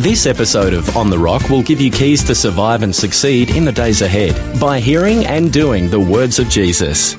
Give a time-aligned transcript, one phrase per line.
[0.00, 3.66] This episode of On the Rock will give you keys to survive and succeed in
[3.66, 7.12] the days ahead by hearing and doing the words of Jesus.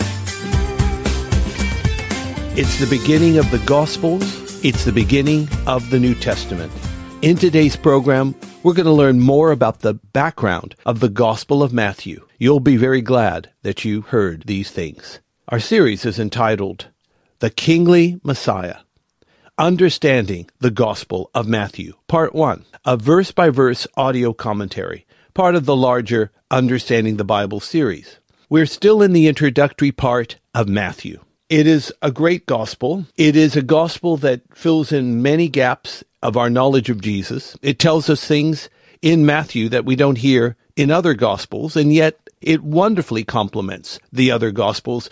[2.57, 4.23] It's the beginning of the Gospels.
[4.65, 6.71] It's the beginning of the New Testament.
[7.21, 8.33] In today's program,
[8.63, 12.25] we're going to learn more about the background of the Gospel of Matthew.
[12.39, 15.19] You'll be very glad that you heard these things.
[15.49, 16.87] Our series is entitled
[17.41, 18.77] The Kingly Messiah
[19.61, 25.65] Understanding the Gospel of Matthew, Part 1, a verse by verse audio commentary, part of
[25.65, 28.17] the larger Understanding the Bible series.
[28.49, 31.19] We're still in the introductory part of Matthew.
[31.47, 33.05] It is a great gospel.
[33.17, 37.55] It is a gospel that fills in many gaps of our knowledge of Jesus.
[37.61, 38.67] It tells us things
[39.03, 44.31] in Matthew that we don't hear in other gospels, and yet it wonderfully complements the
[44.31, 45.07] other gospels,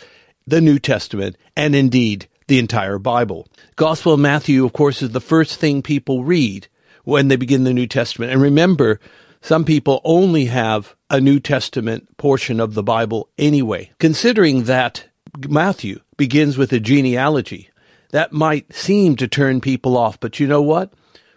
[0.48, 3.48] the New Testament, and indeed the entire Bible.
[3.78, 6.68] Gospel of Matthew, of course, is the first thing people read
[7.06, 8.34] when they begin the New Testament.
[8.34, 9.00] And remember,
[9.42, 13.92] some people only have a New Testament portion of the Bible anyway.
[14.00, 15.08] Considering that
[15.48, 17.70] Matthew begins with a genealogy,
[18.10, 20.20] that might seem to turn people off.
[20.20, 20.92] But you know what?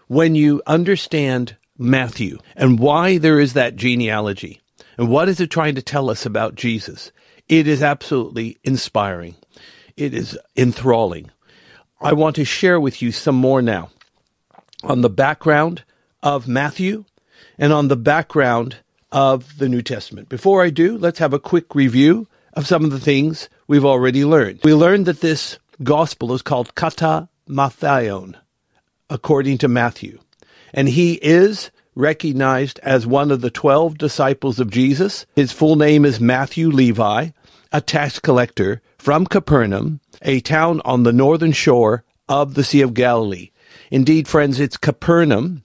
[0.09, 4.61] When you understand Matthew and why there is that genealogy
[4.97, 7.13] and what is it trying to tell us about Jesus,
[7.49, 9.37] it is absolutely inspiring.
[9.97, 11.31] It is enthralling.
[12.01, 13.91] I want to share with you some more now
[14.83, 15.85] on the background
[16.23, 17.05] of Matthew
[17.59, 18.77] and on the background
[19.11, 20.29] of the New Testament.
[20.29, 24.25] Before I do, let's have a quick review of some of the things we've already
[24.25, 24.61] learned.
[24.65, 28.37] We learned that this gospel is called Kata Mattheon,
[29.11, 30.19] according to Matthew.
[30.73, 35.27] And he is recognized as one of the 12 disciples of Jesus.
[35.37, 37.31] His full name is Matthew Levi,
[37.71, 42.95] a tax collector from Capernaum, a town on the northern shore of the Sea of
[42.95, 43.51] Galilee.
[43.91, 45.65] Indeed, friends, it's Capernaum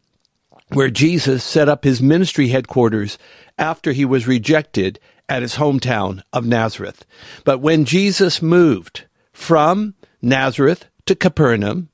[0.70, 3.20] where Jesus set up his ministry headquarters
[3.56, 5.00] after he was rejected
[5.30, 7.06] at his hometown of Nazareth.
[7.44, 11.90] But when Jesus moved from Nazareth to Capernaum,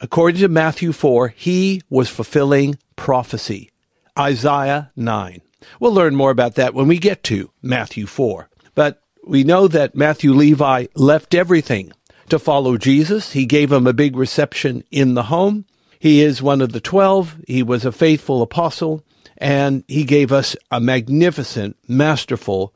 [0.00, 3.70] according to Matthew 4, he was fulfilling prophecy.
[4.18, 5.42] Isaiah 9.
[5.80, 8.48] We'll learn more about that when we get to Matthew 4.
[8.74, 11.92] But we know that Matthew Levi left everything
[12.28, 13.32] to follow Jesus.
[13.32, 15.64] He gave him a big reception in the home.
[15.98, 17.36] He is one of the twelve.
[17.46, 19.04] He was a faithful apostle,
[19.38, 22.74] and he gave us a magnificent, masterful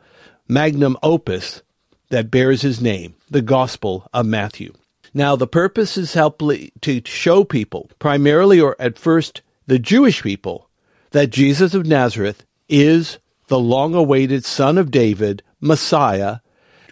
[0.48, 1.62] magnum opus
[2.10, 4.72] that bears his name, the Gospel of Matthew.
[5.12, 10.68] Now, the purpose is helpfully to show people, primarily or at first the Jewish people,
[11.10, 13.18] that Jesus of Nazareth is
[13.48, 16.38] the long awaited Son of David, Messiah,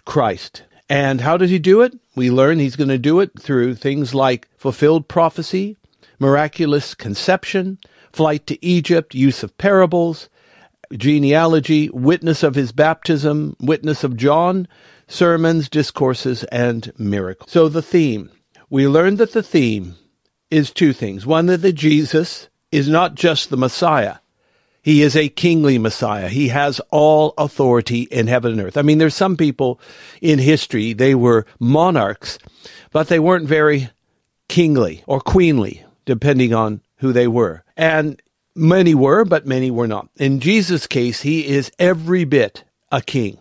[0.05, 0.63] Christ.
[0.89, 1.97] And how did he do it?
[2.15, 5.77] We learn he's going to do it through things like fulfilled prophecy,
[6.19, 7.79] miraculous conception,
[8.13, 10.29] flight to Egypt, use of parables,
[10.93, 14.67] genealogy, witness of his baptism, witness of John,
[15.07, 17.51] sermons, discourses, and miracles.
[17.51, 18.31] So the theme.
[18.69, 19.95] We learned that the theme
[20.49, 21.25] is two things.
[21.25, 24.17] One, that the Jesus is not just the Messiah,
[24.85, 26.29] he is a kingly Messiah.
[26.29, 28.77] He has all authority in heaven and earth.
[28.77, 29.79] I mean, there's some people
[30.21, 32.37] in history, they were monarchs,
[32.91, 33.89] but they weren't very
[34.47, 37.63] kingly or queenly, depending on who they were.
[37.75, 38.21] And
[38.55, 40.09] many were, but many were not.
[40.17, 43.39] In Jesus' case, he is every bit a king,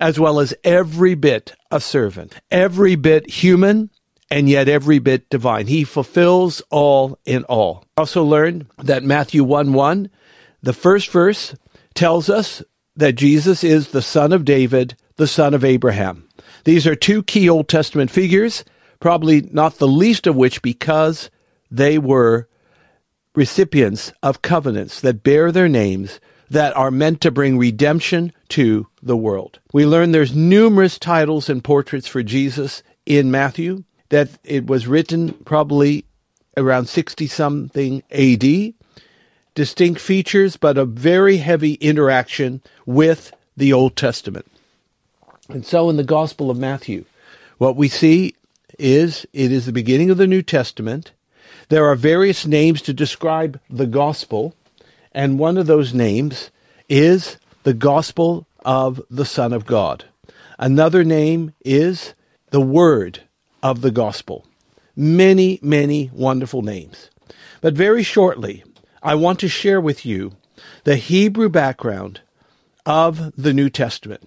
[0.00, 3.90] as well as every bit a servant, every bit human,
[4.30, 5.66] and yet every bit divine.
[5.66, 7.84] He fulfills all in all.
[7.96, 10.08] Also learned that Matthew 1 1
[10.64, 11.54] the first verse
[11.94, 12.62] tells us
[12.96, 16.28] that Jesus is the son of David, the son of Abraham.
[16.64, 18.64] These are two key Old Testament figures,
[18.98, 21.30] probably not the least of which because
[21.70, 22.48] they were
[23.34, 29.16] recipients of covenants that bear their names that are meant to bring redemption to the
[29.16, 29.58] world.
[29.72, 35.32] We learn there's numerous titles and portraits for Jesus in Matthew, that it was written
[35.44, 36.06] probably
[36.56, 38.74] around 60 something AD
[39.54, 44.46] distinct features, but a very heavy interaction with the Old Testament.
[45.48, 47.04] And so in the Gospel of Matthew,
[47.58, 48.34] what we see
[48.78, 51.12] is it is the beginning of the New Testament.
[51.68, 54.54] There are various names to describe the gospel,
[55.12, 56.50] And one of those names
[56.88, 60.04] is the gospel of the Son of God.
[60.58, 62.14] Another name is
[62.50, 63.20] the word
[63.62, 64.44] of the gospel.
[64.96, 67.10] Many, many wonderful names.
[67.60, 68.64] But very shortly,
[69.04, 70.32] I want to share with you
[70.84, 72.22] the Hebrew background
[72.86, 74.26] of the New Testament.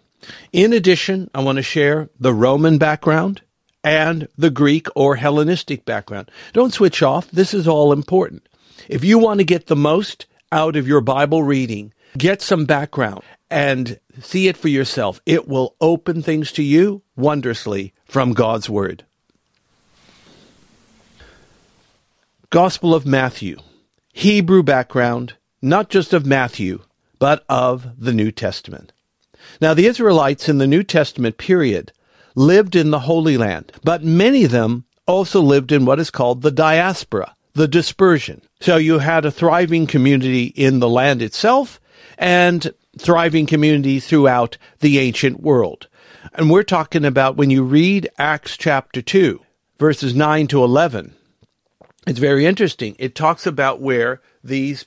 [0.54, 3.42] In addition, I want to share the Roman background
[3.84, 6.30] and the Greek or Hellenistic background.
[6.54, 7.32] Don't switch off.
[7.32, 8.48] This is all important.
[8.88, 13.24] If you want to get the most out of your Bible reading, get some background
[13.50, 15.20] and see it for yourself.
[15.26, 19.06] It will open things to you wondrously from God's Word.
[22.52, 23.58] Gospel of Matthew.
[24.18, 26.82] Hebrew background, not just of Matthew,
[27.20, 28.92] but of the New Testament.
[29.62, 31.92] Now, the Israelites in the New Testament period
[32.34, 36.42] lived in the Holy Land, but many of them also lived in what is called
[36.42, 38.42] the diaspora, the dispersion.
[38.60, 41.80] So you had a thriving community in the land itself
[42.18, 45.88] and thriving communities throughout the ancient world.
[46.34, 49.40] And we're talking about when you read Acts chapter 2,
[49.78, 51.14] verses 9 to 11.
[52.08, 52.96] It's very interesting.
[53.00, 54.86] It talks about where these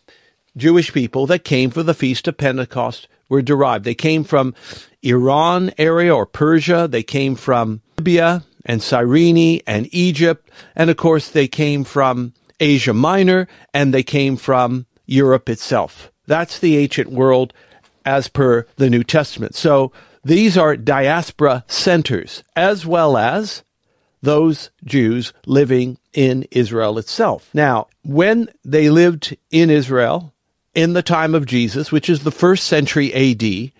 [0.57, 3.85] Jewish people that came for the Feast of Pentecost were derived.
[3.85, 4.55] They came from
[5.03, 6.89] Iran area or Persia.
[6.89, 10.51] They came from Libya and Cyrene and Egypt.
[10.75, 16.11] And of course, they came from Asia Minor and they came from Europe itself.
[16.27, 17.53] That's the ancient world
[18.07, 19.55] as per the New Testament.
[19.55, 19.93] So
[20.25, 23.63] these are diaspora centers as well as
[24.23, 27.49] those Jews living in Israel itself.
[27.55, 30.33] Now, when they lived in Israel,
[30.75, 33.73] in the time of Jesus, which is the first century AD,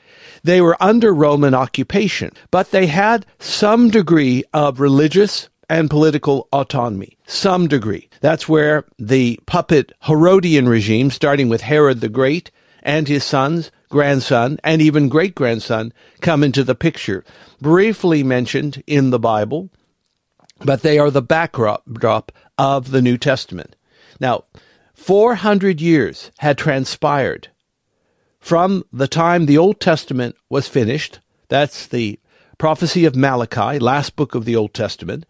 [0.43, 7.17] they were under Roman occupation, but they had some degree of religious and political autonomy.
[7.27, 8.09] Some degree.
[8.21, 12.51] That's where the puppet Herodian regime, starting with Herod the Great
[12.83, 17.25] and his sons, grandson, and even great grandson, come into the picture.
[17.61, 19.69] Briefly mentioned in the Bible,
[20.61, 23.77] but they are the backdrop of the New Testament.
[24.21, 24.45] Now,
[24.95, 27.49] 400 years had transpired
[28.39, 31.21] from the time the Old Testament was finished.
[31.49, 32.19] That's the
[32.59, 35.25] prophecy of Malachi, last book of the Old Testament,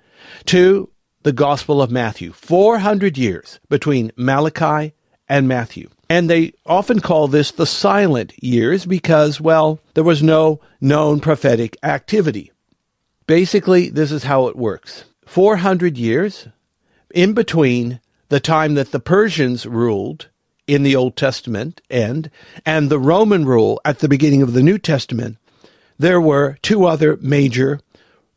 [0.46, 0.90] to
[1.22, 2.32] the Gospel of Matthew.
[2.32, 4.92] 400 years between Malachi
[5.28, 5.88] and Matthew.
[6.08, 11.76] And they often call this the silent years because, well, there was no known prophetic
[11.84, 12.50] activity.
[13.28, 16.48] Basically, this is how it works 400 years
[17.14, 18.00] in between
[18.30, 20.26] the time that the Persians ruled
[20.66, 22.32] in the Old Testament end
[22.66, 25.36] and the Roman rule at the beginning of the New Testament,
[26.00, 27.78] there were two other major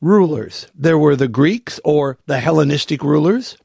[0.02, 0.68] rulers.
[0.76, 3.58] There were the Greeks or the Hellenistic rulers,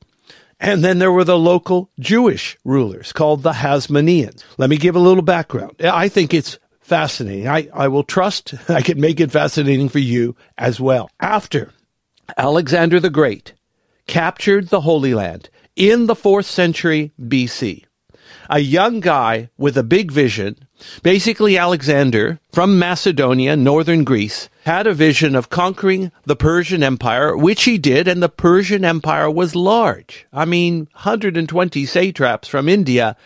[0.59, 4.43] and then there were the local Jewish rulers called the Hasmoneans.
[4.57, 5.77] Let me give a little background.
[5.85, 7.47] I think it's fascinating.
[7.47, 11.11] I, I will trust I can make it fascinating for you as well.
[11.21, 11.75] After
[12.37, 13.55] Alexander the Great
[14.07, 17.85] captured the Holy Land in the fourth century BC.
[18.51, 20.57] A young guy with a big vision,
[21.03, 27.65] basically Alexander from Macedonia, northern Greece, had a vision of conquering the Persian Empire, which
[27.65, 30.27] he did, and the Persian Empire was large.
[30.33, 33.17] I mean, 120 satraps from India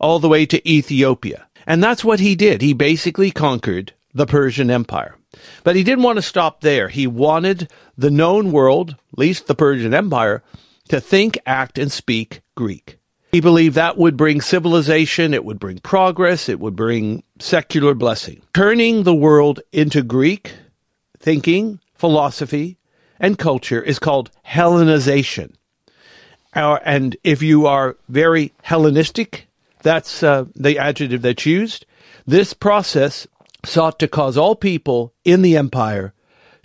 [0.00, 1.46] all the way to Ethiopia.
[1.66, 2.62] And that's what he did.
[2.62, 5.16] He basically conquered the Persian Empire.
[5.64, 6.88] But he didn't want to stop there.
[6.88, 10.42] He wanted the known world, at least the Persian Empire,
[10.88, 12.98] to think, act, and speak Greek.
[13.32, 18.42] He believed that would bring civilization, it would bring progress, it would bring secular blessing.
[18.52, 20.52] Turning the world into Greek
[21.20, 22.78] thinking, philosophy,
[23.20, 25.52] and culture is called Hellenization.
[26.54, 29.46] Uh, and if you are very Hellenistic,
[29.82, 31.86] that's uh, the adjective that's used.
[32.26, 33.26] This process
[33.64, 36.14] sought to cause all people in the empire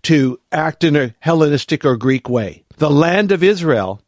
[0.04, 2.64] to act in a Hellenistic or Greek way.
[2.78, 4.02] The land of Israel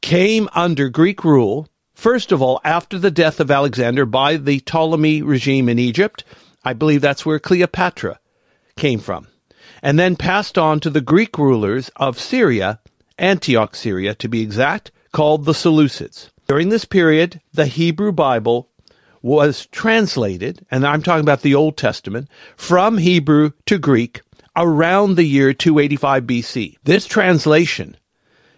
[0.00, 5.22] came under Greek rule, first of all, after the death of Alexander by the Ptolemy
[5.22, 6.24] regime in Egypt.
[6.64, 8.20] I believe that's where Cleopatra
[8.76, 9.26] came from.
[9.82, 12.80] And then passed on to the Greek rulers of Syria,
[13.18, 16.30] Antioch, Syria to be exact, called the Seleucids.
[16.46, 18.69] During this period, the Hebrew Bible
[19.22, 24.22] was translated, and I'm talking about the Old Testament, from Hebrew to Greek
[24.56, 26.76] around the year 285 BC.
[26.84, 27.96] This translation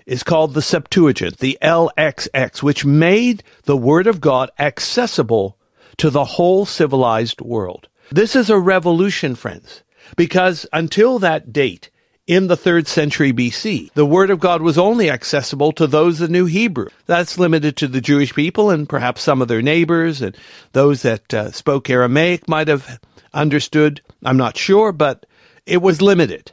[0.07, 5.59] is called the Septuagint, the LXX, which made the Word of God accessible
[5.99, 7.89] to the whole civilized world.
[8.11, 9.83] This is a revolution, friends,
[10.17, 11.91] because until that date,
[12.27, 13.93] in the third century BC.
[13.95, 16.89] The Word of God was only accessible to those that knew Hebrew.
[17.07, 20.37] That's limited to the Jewish people and perhaps some of their neighbors and
[20.73, 23.01] those that uh, spoke Aramaic might have
[23.33, 24.01] understood.
[24.25, 25.27] I'm not sure, but
[25.67, 26.53] it was limited.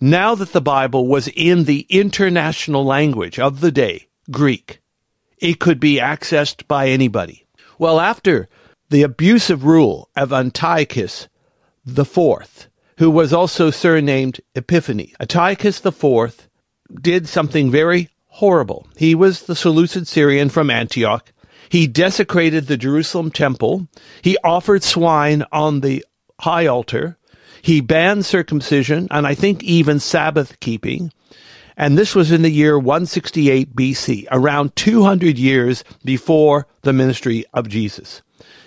[0.00, 4.80] Now that the Bible was in the international language of the day, Greek,
[5.38, 7.46] it could be accessed by anybody.
[7.78, 8.48] Well, after
[8.90, 11.28] the abusive rule of Antiochus
[11.86, 12.68] IV,
[12.98, 15.12] who was also surnamed Epiphanes.
[15.20, 16.48] Antiochus IV
[17.00, 18.86] did something very horrible.
[18.96, 21.32] He was the Seleucid Syrian from Antioch.
[21.68, 23.88] He desecrated the Jerusalem temple.
[24.20, 26.04] He offered swine on the
[26.40, 27.16] high altar.
[27.62, 31.12] He banned circumcision and I think even Sabbath keeping.
[31.76, 37.68] And this was in the year 168 BC, around 200 years before the ministry of
[37.68, 38.20] Jesus.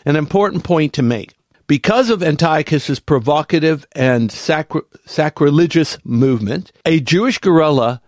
[0.05, 1.34] An important point to make.
[1.67, 8.01] Because of Antiochus's provocative and sacri- sacrilegious movement, a Jewish guerrilla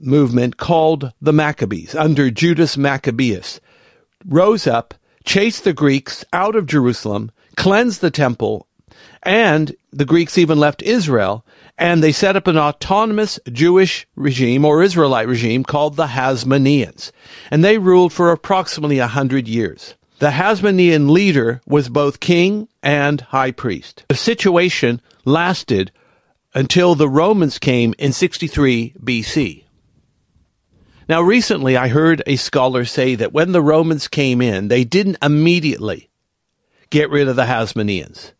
[0.00, 3.60] movement called the Maccabees under Judas Maccabeus
[4.26, 8.66] rose up, chased the Greeks out of Jerusalem, cleansed the temple,
[9.22, 11.44] and the Greeks even left Israel,
[11.76, 17.12] and they set up an autonomous Jewish regime or Israelite regime called the Hasmoneans.
[17.50, 19.94] And they ruled for approximately a hundred years.
[20.18, 24.04] The Hasmonean leader was both king and high priest.
[24.08, 25.92] The situation lasted
[26.54, 29.64] until the Romans came in 63 BC.
[31.08, 35.18] Now, recently I heard a scholar say that when the Romans came in, they didn't
[35.22, 36.10] immediately
[36.90, 38.32] get rid of the Hasmoneans.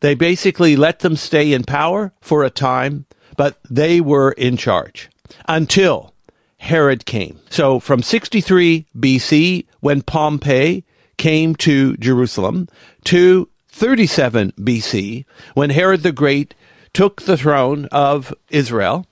[0.00, 3.04] They basically let them stay in power for a time,
[3.36, 5.10] but they were in charge
[5.46, 6.14] until
[6.56, 7.40] Herod came.
[7.50, 10.84] So from 63 BC, when Pompey
[11.16, 12.68] came to Jerusalem
[13.04, 16.54] to 37 BC, when Herod the Great
[16.92, 19.06] took the throne of Israel,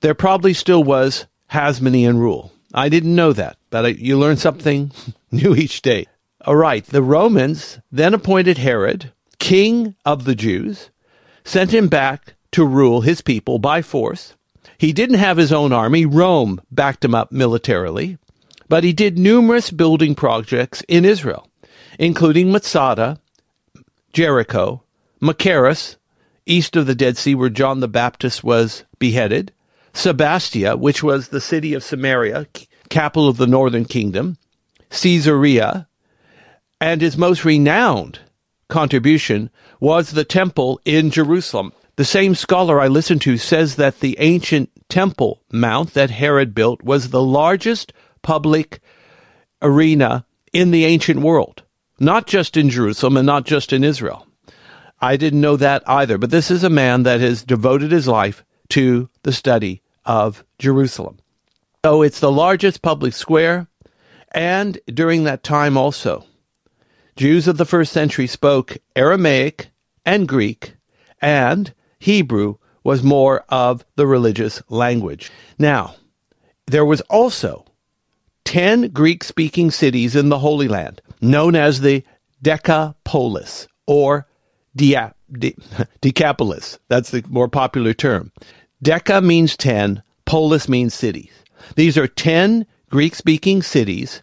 [0.00, 2.52] there probably still was Hasmonean rule.
[2.74, 4.92] I didn't know that, but you learn something
[5.30, 6.06] new each day.
[6.44, 10.90] All right, the Romans then appointed Herod king of the Jews,
[11.44, 14.34] sent him back to rule his people by force.
[14.78, 16.04] He didn't have his own army.
[16.04, 18.18] Rome backed him up militarily,
[18.68, 21.47] but he did numerous building projects in Israel
[21.98, 23.20] including Masada,
[24.12, 24.82] Jericho,
[25.20, 25.96] Machaerus,
[26.46, 29.52] east of the Dead Sea where John the Baptist was beheaded,
[29.92, 32.46] Sebastia, which was the city of Samaria,
[32.88, 34.38] capital of the northern kingdom,
[34.90, 35.88] Caesarea,
[36.80, 38.20] and his most renowned
[38.68, 39.50] contribution
[39.80, 41.72] was the temple in Jerusalem.
[41.96, 46.82] The same scholar I listened to says that the ancient temple mount that Herod built
[46.82, 48.80] was the largest public
[49.60, 51.64] arena in the ancient world
[51.98, 54.26] not just in Jerusalem and not just in Israel.
[55.00, 58.44] I didn't know that either, but this is a man that has devoted his life
[58.70, 61.18] to the study of Jerusalem.
[61.84, 63.68] So it's the largest public square,
[64.32, 66.24] and during that time also,
[67.16, 69.70] Jews of the first century spoke Aramaic
[70.04, 70.74] and Greek,
[71.20, 75.30] and Hebrew was more of the religious language.
[75.58, 75.94] Now,
[76.66, 77.64] there was also
[78.48, 82.02] 10 Greek speaking cities in the Holy Land, known as the
[82.40, 84.26] Decapolis or
[84.74, 85.54] Dia, De,
[86.00, 86.78] Decapolis.
[86.88, 88.32] That's the more popular term.
[88.82, 91.30] Deca means 10, polis means cities.
[91.76, 94.22] These are 10 Greek speaking cities.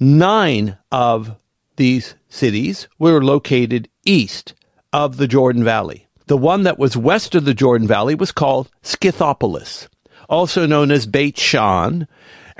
[0.00, 1.36] Nine of
[1.76, 4.52] these cities were located east
[4.92, 6.08] of the Jordan Valley.
[6.26, 9.86] The one that was west of the Jordan Valley was called Scythopolis,
[10.28, 12.08] also known as Beit Shan,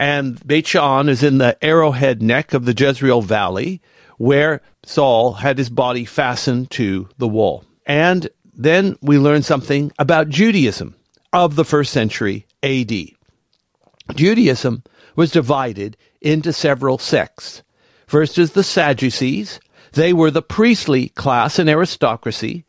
[0.00, 3.82] and Beit Shan is in the arrowhead neck of the Jezreel Valley,
[4.16, 7.64] where Saul had his body fastened to the wall.
[7.84, 10.94] And then we learn something about Judaism
[11.34, 12.92] of the first century AD.
[14.14, 14.84] Judaism
[15.16, 17.62] was divided into several sects.
[18.06, 19.60] First is the Sadducees.
[19.92, 22.64] They were the priestly class and aristocracy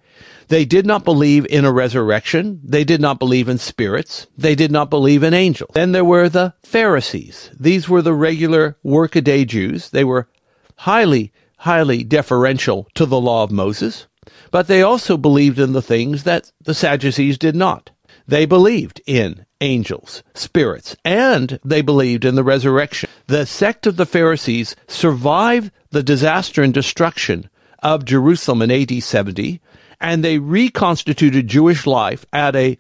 [0.51, 2.60] they did not believe in a resurrection.
[2.62, 4.27] They did not believe in spirits.
[4.38, 5.72] They did not believe in angels.
[5.74, 7.50] Then there were the Pharisees.
[7.58, 9.91] These were the regular workaday Jews.
[9.91, 10.27] They were
[10.75, 14.08] highly, highly deferential to the law of Moses,
[14.51, 17.91] but they also believed in the things that the Sadducees did not.
[18.27, 23.10] They believed in angels, spirits, and they believed in the resurrection.
[23.27, 27.50] The sect of the Pharisees survived the disaster and destruction
[27.81, 29.62] of Jerusalem in AD 70
[30.01, 32.77] and they reconstituted Jewish life at a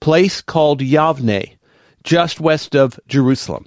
[0.00, 1.56] place called Yavne,
[2.04, 3.66] just west of Jerusalem.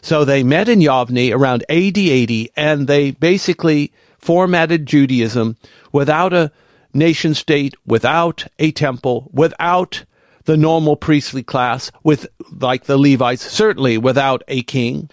[0.00, 5.56] So they met in Yavne around AD 80, and they basically formatted Judaism
[5.92, 6.52] without a
[6.94, 10.04] nation state, without a temple, without
[10.44, 15.10] the normal priestly class with, like the Levites, certainly without a king,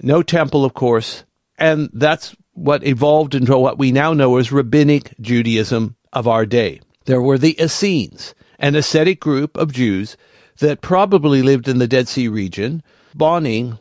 [0.00, 1.24] no temple, of course,
[1.58, 6.80] and that's what evolved into what we now know as rabbinic Judaism of our day.
[7.04, 10.16] There were the Essenes, an ascetic group of Jews
[10.58, 13.78] that probably lived in the Dead Sea region, spawning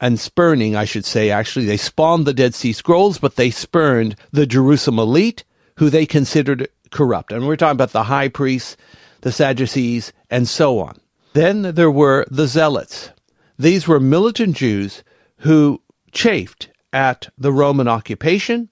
[0.00, 1.66] and spurning, I should say, actually.
[1.66, 5.44] They spawned the Dead Sea Scrolls, but they spurned the Jerusalem elite,
[5.76, 7.32] who they considered corrupt.
[7.32, 8.76] And we're talking about the high priests,
[9.22, 10.98] the Sadducees, and so on.
[11.32, 13.10] Then there were the Zealots.
[13.58, 15.02] These were militant Jews
[15.38, 18.68] who chafed at the Roman occupation.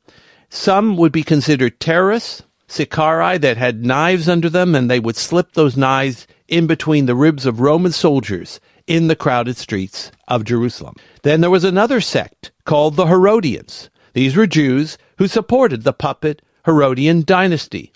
[0.50, 5.54] Some would be considered terrorists, Sicarii that had knives under them, and they would slip
[5.54, 10.94] those knives in between the ribs of Roman soldiers in the crowded streets of Jerusalem.
[11.22, 13.90] Then there was another sect called the Herodians.
[14.12, 17.92] These were Jews who supported the puppet Herodian dynasty.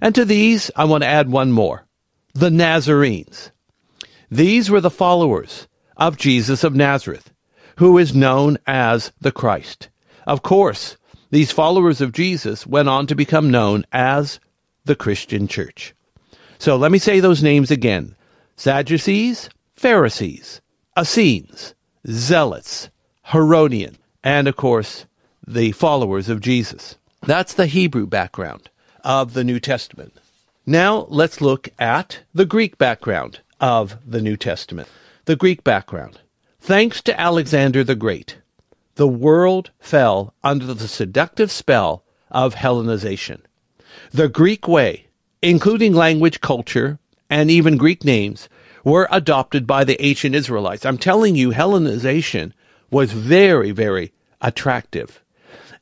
[0.00, 1.86] And to these, I want to add one more
[2.32, 3.50] the Nazarenes.
[4.30, 7.32] These were the followers of Jesus of Nazareth,
[7.76, 9.90] who is known as the Christ.
[10.26, 10.96] Of course,
[11.30, 14.40] these followers of Jesus went on to become known as
[14.84, 15.94] the Christian Church.
[16.58, 18.14] So let me say those names again
[18.56, 20.60] Sadducees, Pharisees,
[20.98, 21.74] Essenes,
[22.08, 22.88] Zealots,
[23.24, 25.06] Herodian, and of course,
[25.46, 26.96] the followers of Jesus.
[27.22, 28.70] That's the Hebrew background
[29.04, 30.14] of the New Testament.
[30.64, 34.88] Now let's look at the Greek background of the New Testament.
[35.26, 36.20] The Greek background.
[36.60, 38.38] Thanks to Alexander the Great,
[38.96, 43.40] the world fell under the seductive spell of Hellenization.
[44.10, 45.06] The Greek way,
[45.42, 46.98] including language, culture,
[47.30, 48.48] and even Greek names,
[48.84, 50.84] were adopted by the ancient Israelites.
[50.84, 52.52] I'm telling you, Hellenization
[52.90, 55.22] was very, very attractive.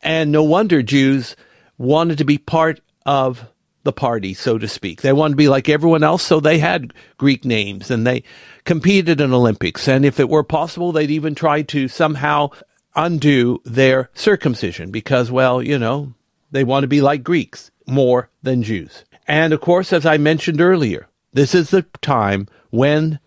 [0.02, 1.36] And no wonder Jews
[1.78, 3.46] wanted to be part of
[3.84, 5.02] the party, so to speak.
[5.02, 8.24] They wanted to be like everyone else, so they had Greek names and they
[8.64, 9.86] competed in Olympics.
[9.86, 12.50] And if it were possible, they'd even try to somehow
[12.96, 16.14] undo their circumcision because, well, you know,
[16.50, 19.04] they want to be like Greeks more than Jews.
[19.26, 23.18] And of course, as I mentioned earlier, this is the time when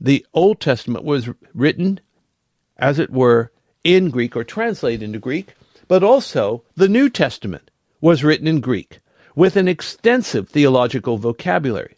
[0.00, 2.00] the Old Testament was written,
[2.76, 3.52] as it were,
[3.84, 5.54] in Greek or translated into Greek,
[5.88, 9.00] but also the New Testament was written in Greek
[9.34, 11.94] with an extensive theological vocabulary.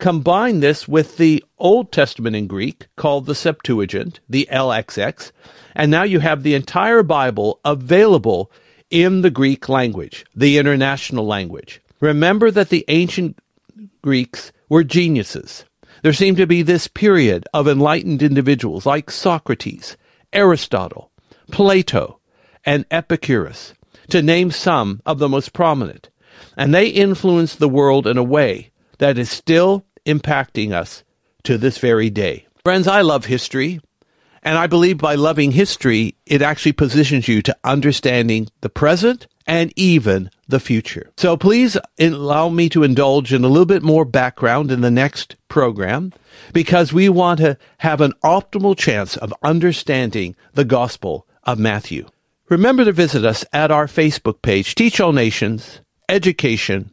[0.00, 5.30] Combine this with the Old Testament in Greek, called the Septuagint, the LXX,
[5.76, 8.50] and now you have the entire Bible available
[8.88, 11.82] in the Greek language, the international language.
[12.00, 13.38] Remember that the ancient
[14.00, 15.66] Greeks were geniuses.
[16.02, 19.98] There seemed to be this period of enlightened individuals like Socrates,
[20.32, 21.10] Aristotle,
[21.50, 22.20] Plato,
[22.64, 23.74] and Epicurus,
[24.08, 26.08] to name some of the most prominent.
[26.56, 31.04] And they influenced the world in a way that is still impacting us
[31.44, 32.46] to this very day.
[32.64, 33.80] Friends, I love history.
[34.42, 39.72] And I believe by loving history, it actually positions you to understanding the present and
[39.76, 41.10] even the future.
[41.18, 45.36] So please allow me to indulge in a little bit more background in the next
[45.48, 46.12] program
[46.52, 52.06] because we want to have an optimal chance of understanding the gospel of Matthew.
[52.48, 56.90] Remember to visit us at our Facebook page, Teach All Nations, Education,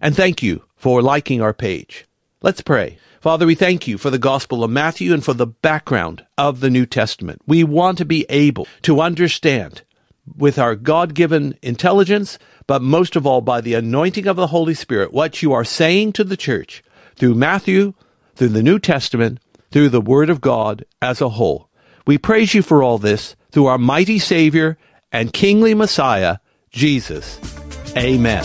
[0.00, 2.07] and thank you for liking our page.
[2.40, 2.98] Let's pray.
[3.20, 6.70] Father, we thank you for the Gospel of Matthew and for the background of the
[6.70, 7.42] New Testament.
[7.48, 9.82] We want to be able to understand
[10.36, 14.74] with our God given intelligence, but most of all by the anointing of the Holy
[14.74, 16.84] Spirit, what you are saying to the church
[17.16, 17.94] through Matthew,
[18.36, 19.40] through the New Testament,
[19.72, 21.68] through the Word of God as a whole.
[22.06, 24.78] We praise you for all this through our mighty Savior
[25.10, 26.38] and kingly Messiah,
[26.70, 27.40] Jesus.
[27.96, 28.44] Amen.